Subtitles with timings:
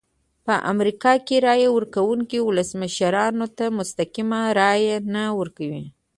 [0.45, 5.83] په امریکا کې رایه ورکوونکي ولسمشرانو ته مستقیمه رایه نه ورکوي.